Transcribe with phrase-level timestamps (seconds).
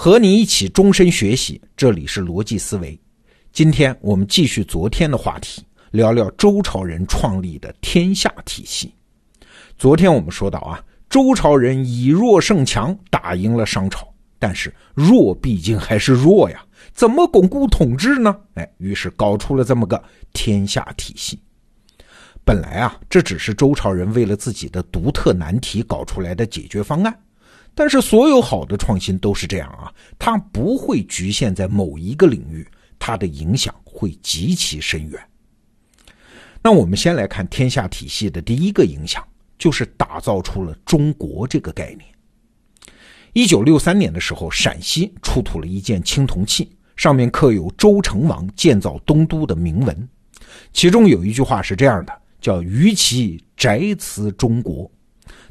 [0.00, 2.96] 和你一起终身学习，这里是逻辑思维。
[3.52, 8.94] 今天我们继续昨天的话题，聊聊周朝人创立的天下体系。
[9.76, 10.80] 昨天我们说到啊，
[11.10, 14.06] 周朝人以弱胜强，打赢了商朝。
[14.38, 18.36] 但是弱毕竟还是弱呀，怎么巩固统治呢？
[18.54, 20.00] 哎，于是搞出了这么个
[20.32, 21.42] 天下体系。
[22.44, 27.12] 本来啊，这只是周朝人为了自己的独特难题搞出来的解决方案。
[27.78, 32.66] 但是所有好的创新都是这样啊，它不会局限在某一个领域，
[32.98, 35.28] 它的影响会极其深远。
[36.60, 39.24] 那我们先来看天下体系的第一个影响，
[39.56, 42.00] 就是打造出了中国这个概念。
[43.32, 50.08] 一九六三年的时候，陕西出土了一件青铜器，上面刻有周成王建造东都的铭文，
[50.72, 54.90] 其中有一句话是这样的，叫“于其宅祠中国”。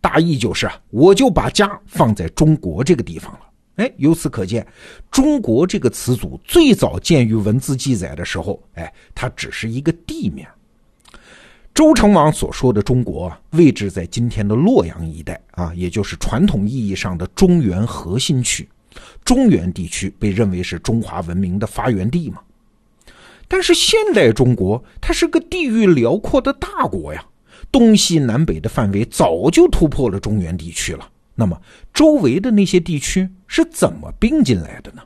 [0.00, 3.40] 大意就是啊，我就把家放在中国这个地方了。
[3.76, 4.66] 哎，由此可见，
[5.10, 10.46] 中国这个词组最早见于文字记载的时候，哎，它只是一个地面。
[11.72, 18.68] 周成王所说的中国，位置在今天的洛阳一带啊，也就是传统意义上的中原核心区。
[19.24, 22.40] 中原地区被认为是中华文明的发源地嘛。
[23.48, 27.24] 但是现代中国，它是个地域辽阔的大国呀。
[27.72, 31.08] 东西南北的范围早就突破了中原地区了。
[31.34, 31.60] 那么，
[31.94, 35.02] 周围的那些地区是怎么并进来的呢？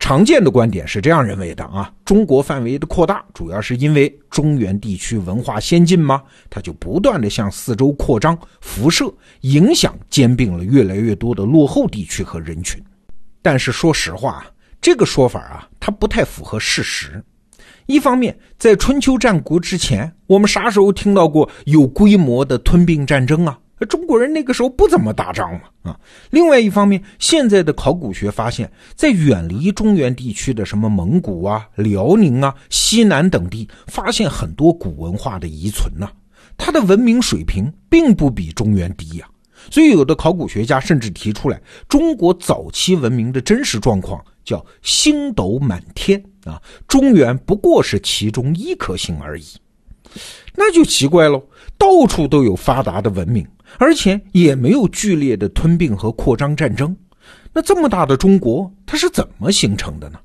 [0.00, 6.22] 常见的观点是这样认为的啊：中国范围的扩大，主要是因为中原地区文化先进吗？
[6.50, 9.10] 它就不断的向四周扩张、辐射、
[9.42, 12.82] 影响、兼并了越来越多的落后地区和人群。
[13.40, 14.44] 但是说实话，
[14.80, 17.22] 这个说法啊，它不太符合事实。
[17.86, 23.58] 一方面，在春秋战国之前，我们啥时候听到过有规模的吞并战争啊？
[23.90, 26.00] 中国人那个时候不怎么打仗嘛啊。
[26.30, 36.08] 另外一方面，现在的考古学发现，在远离中原地区的什么蒙古啊、辽宁啊、西南等地，发现很多古文化的遗存呐，
[36.56, 39.28] 它的文明水平并不比中原低呀。
[39.70, 44.24] 所以，有的考古学家甚至提出来，中国早期文明的真实状况。
[44.44, 49.44] 叫星斗满天啊，中原不过是其中一颗星而已，
[50.54, 51.42] 那就奇怪喽。
[51.76, 53.46] 到处都有发达的文明，
[53.78, 56.96] 而且也没有剧烈的吞并和扩张战争，
[57.52, 60.18] 那这么大的中国，它是怎么形成的呢？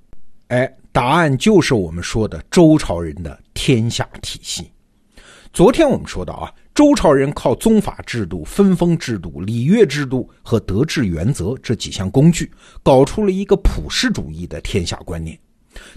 [0.50, 4.72] 哎，答案就是我们说的周朝人的天下体系。
[5.52, 6.54] 昨天我们说到啊。
[6.76, 12.50] 周朝人靠宗法制度、分封制度、礼乐制度和德治原则这几项工具，
[12.82, 15.38] 搞出了一个普世主义的天下观念，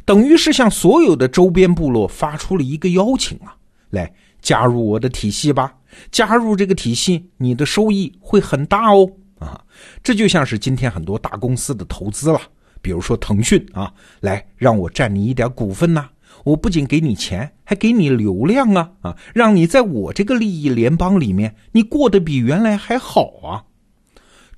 [0.05, 3.57] 等于是向所有的周边部落发出了一个邀请啊，
[3.91, 5.75] 来加入我的体系吧！
[6.11, 9.09] 加入这个体系，你的收益会很大哦！
[9.39, 9.61] 啊，
[10.03, 12.41] 这就像是今天很多大公司的投资了，
[12.81, 16.09] 比如说腾讯啊，来让我占你一点股份呐。
[16.45, 19.17] 我不仅给你钱，还给你流量啊啊！
[19.35, 23.63] 让你在我这个利益联邦里面，你过得比原来还好啊。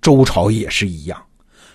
[0.01, 1.21] 周朝也是一样，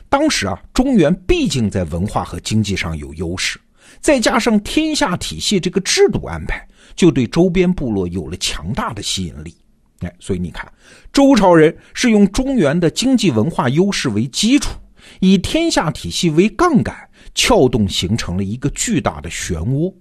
[0.09, 3.59] 当时啊，中原毕竟在文化和经济上有优势，
[4.01, 9.55] 再加上天下体系这个制度安排，就对周边部落有了强大的吸引力。
[9.99, 10.69] 哎，所以你看，
[11.13, 14.71] 周朝人是用中原的经济文化优势为基础，
[15.19, 16.95] 以天下体系为杠杆。
[17.35, 19.93] 撬动形成了一个巨大的漩涡，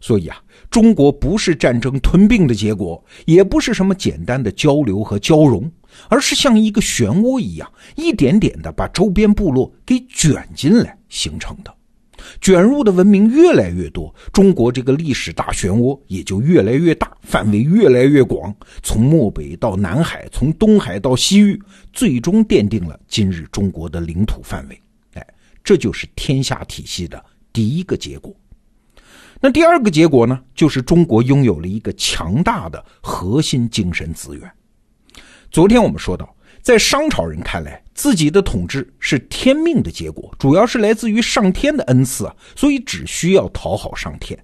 [0.00, 0.36] 所以啊，
[0.68, 5.70] 中国不是战争吞并的结果，也不是什么简单的交流和交融，
[6.08, 11.74] 而是像一个漩涡一样，一点点的把周边部落给卷进来形成的。
[12.40, 21.60] 卷入的文明越来越多，中国这个历史大漩涡也就越来越大，范围越来越广，从漠北到南海，从东海到西域，
[21.92, 24.80] 最终奠定了今日中国的领土范围。
[25.14, 25.26] 哎
[25.62, 28.34] 这就是天下体系的第一个结果。
[29.40, 30.40] 那第二个结果呢？
[30.54, 34.50] 就是中国拥有了一个强大的核心精神资源。
[35.50, 44.38] 昨天我们说到，在商朝人看来，自己的统治是天命的结果，主要是来自于上天的恩赐啊，所以只需要讨好上天。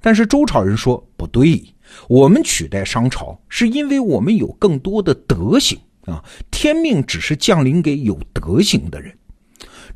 [0.00, 1.62] 但是周朝人说不对，
[2.08, 9.16] 我们取代商朝是因为我们有更多的德行啊，天命只是降临给有德行的人。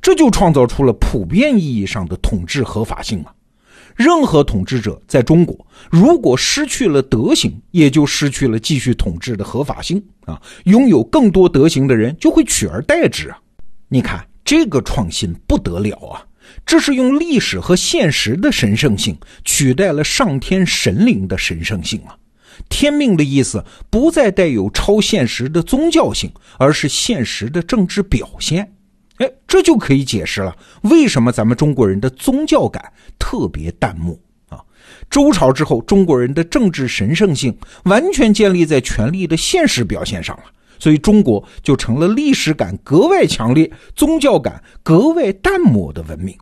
[0.01, 3.35] 这就创造出了普遍意义上的统治合法性啊！
[3.97, 10.41] 任何统治者在中国，如果失去了德行，也就失去了继续统治的合法性啊！
[10.65, 13.39] 拥有更多德行的人就会取而代之啊！
[13.89, 16.23] 你看这个创新不得了啊！
[16.67, 22.15] 这是用历史和现实的神圣性取代了上天神灵的神圣性啊！
[22.69, 28.71] 天命的意思不再带有超现实的宗教性，而是现实的政治表现。
[29.19, 34.19] 哎，这就可以解释了为什么咱们中国人的宗教感特别淡漠
[34.49, 34.61] 啊。
[35.11, 40.45] 周朝之后，中国人的政治神圣性完全建立在权力的现实表现上了，
[40.79, 46.37] 所以中国就成了历史感格外强烈、宗教感格外淡漠的文明。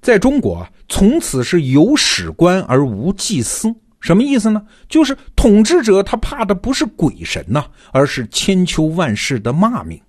[0.00, 4.62] 在中国啊，从此是有史官而无祭司，什么意思呢？
[4.88, 10.00] 就是统治者他怕的不是鬼神呐，而是千秋万世的骂名。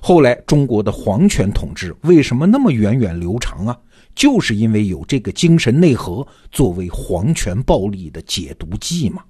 [0.00, 3.78] 后来中国的皇权统治为什么那么源远流长啊？
[4.14, 9.22] 就是因为有这个精神内核作为皇权暴力的解毒剂嘛。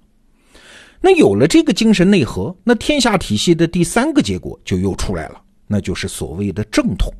[1.00, 7.12] 那有了这个精神内核，那天下体系的第三个结果就又出来了，那就是所谓的正统。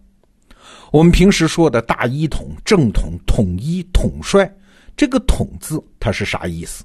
[0.91, 4.51] 我们平时说的大一统、正统、统一、统帅，
[4.97, 6.85] 这个“统”字它是啥意思？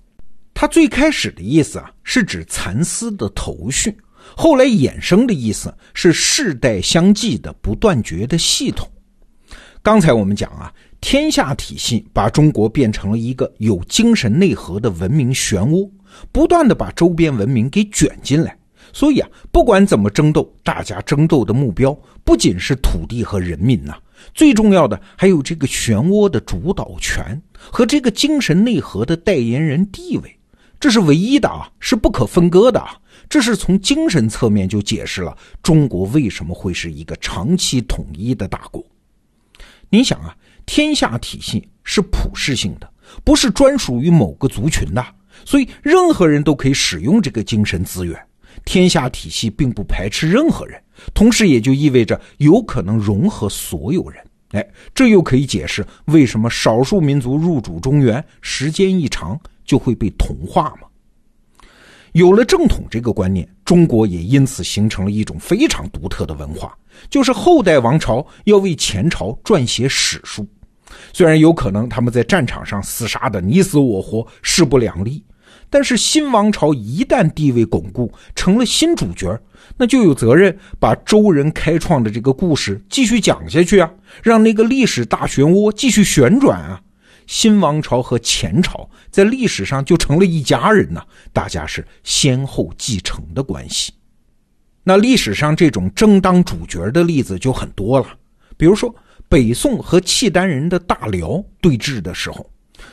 [0.53, 3.91] 它最开始的意思啊，是指蚕丝的头绪；
[4.35, 8.87] 后来衍生的意思是世代相继的不断绝的系统。
[9.81, 10.71] 刚才我们讲啊，
[11.01, 15.89] 天下体系把中国变成了一个有精神内核的文明漩涡，
[16.31, 18.57] 不断的把周边文明给卷进来。
[18.91, 23.95] 所以啊，不管怎么争斗，大家争斗的目标不仅是土地和人民呐，
[24.33, 30.39] 最重要的还有这个漩涡的主导权和这个精神内核的代言人地位，
[30.79, 32.97] 这是唯一的啊，是不可分割的啊。
[33.29, 38.83] 这是从精神侧面就解释了中国为什么会是一个长期统一的大国。
[39.89, 40.35] 你想啊，
[40.65, 42.91] 天下体系是普世性的，
[43.23, 45.05] 不是专属于某个族群的，
[45.45, 48.19] 所以任何人都可以使用这个精神资源。
[48.65, 50.81] 天下体系并不排斥任何人，
[51.13, 54.23] 同时也就意味着有可能融合所有人。
[54.51, 60.88] 哎，这又可以解释为什么少数民族入主中原时间一长就会被同化吗？
[62.19, 66.77] 有了正统这个观念，中国也因此形成了一种非常独特的文化，
[67.10, 70.45] 就是后代王朝要为前朝撰写史书。
[71.13, 75.24] 虽然有可能他们在战场上厮杀的你死我活，势不两立。
[75.69, 79.39] 但是新王朝一旦地位巩固，成了新主角，
[79.77, 83.89] 那就有责任把周人开创的这个故事继续讲下去啊，
[84.21, 86.81] 让那个历史大漩涡继续旋转啊。
[87.29, 93.93] 新王朝和前朝在历史上就成了一家人呐，大家是先后继承的关系。
[94.83, 98.07] 那历史上这种争当主角的例子就很多了，
[98.57, 98.93] 比如说
[99.27, 102.49] 北宋和契丹人的大辽对峙的时候，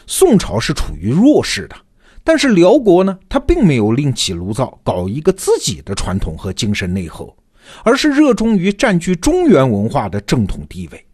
[0.07, 1.75] 宋朝是处于弱势的。
[2.23, 7.35] 但是辽国呢，他并没有另起炉灶搞一个自己的传统和精神内核，
[7.83, 11.07] 而是热衷于占据中原文化的正统地位。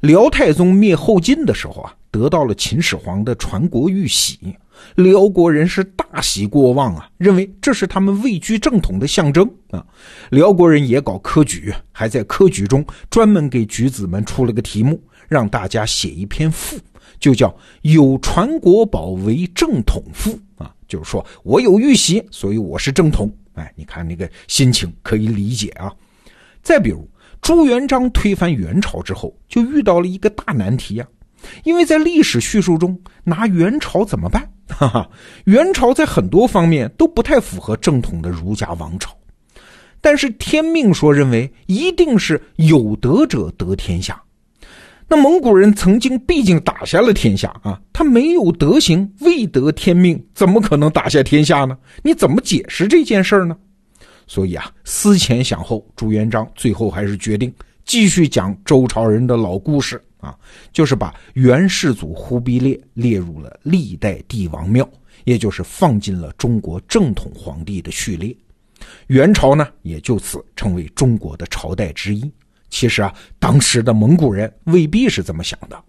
[0.00, 4.56] 辽太宗灭后晋的时候啊，得到了秦始皇的传国玉玺，
[4.94, 9.84] 辽国人是大喜过望啊，认为这是他们位居正统的象征啊。
[10.30, 16.78] 辽国人也搞科举，还在科举中专门给举子们出了个题目，让大家写一篇赋。
[17.18, 17.52] 就叫
[17.82, 23.28] 有传国宝为正统赋啊，就是说我有玉玺，所以我是正统。
[23.54, 25.92] 哎，你看那个心情可以理解啊。
[26.62, 27.08] 再比如
[27.42, 31.06] 朱元璋推翻元朝之后，就遇到了一个大难题呀，
[31.62, 34.48] 因为在历史叙述中拿元朝怎么办？
[34.68, 35.08] 哈哈，
[35.44, 39.10] 元朝在很多方面都不太符合正统的儒家王朝，
[40.00, 44.20] 但是天命说认为一定是有德者得天下。
[45.06, 51.76] 那蒙古人曾经毕竟打下了天下啊，他没有德行，未得天命，怎么可能打下天下呢？
[52.02, 53.54] 你怎么解释这件事呢？
[54.26, 57.52] 所以啊，思前想后，朱元璋最后还是决定
[57.84, 60.34] 继续讲周朝人的老故事啊，
[60.72, 64.88] 就是把元世祖忽必烈列入了历代帝王庙，
[65.24, 68.34] 也就是放进了中国正统皇帝的序列，
[69.08, 72.28] 元朝呢也就此成为中国的朝代之一。
[72.70, 75.80] 其实啊，当时的蒙古人未必是这么想的。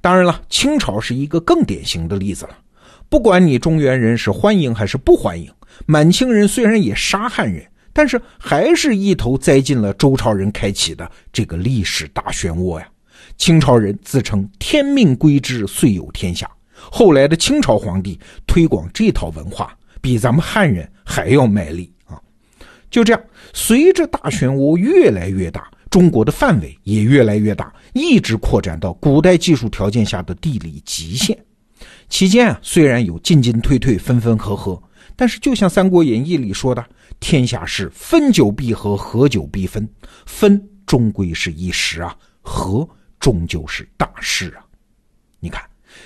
[0.00, 2.58] 当然了，清朝是一个更典型的例子了。
[3.08, 5.50] 不管你中原人是欢迎还是不欢迎，
[5.86, 12.88] 满清人虽然也杀汉人，但是还是一头栽进了周朝人开启的这个历史大漩涡呀。
[13.42, 16.48] 清朝人自称“天命归之，遂有天下”。
[16.78, 22.22] 后来的清朝皇帝推广这套文化，比咱们汉人还要卖力啊。
[22.88, 23.20] 就这样，
[23.52, 25.68] 随着大漩涡越来越大。
[25.90, 31.36] 中国的范围也越来越大，一直扩展到古代技术条件下的地理极限。
[32.08, 34.80] 期间啊，虽然有进进退退、分分合合，
[35.16, 36.86] 但是就像《三国演义》里说的
[37.18, 39.86] ：“天下事分久必合，合久必分。
[40.26, 42.88] 分终归是一时啊，合
[43.22, 44.66] 终究是大事啊。”
[45.40, 45.62] 你看，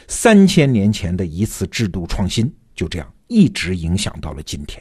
[0.07, 4.81] 三千年前的一次制度创新，就这样一直影响到了今天。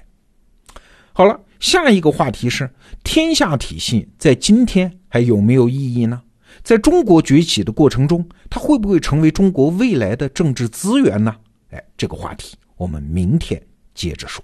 [1.14, 2.70] 好了，下一个话题是
[3.04, 6.22] 天下体系在今天还有没有意义呢？
[6.62, 11.36] 在中国崛起的过程中，它会不会成为中国未来的政治资源呢？
[11.72, 13.62] 哎，这个话题我们明天
[13.94, 14.44] 接着说。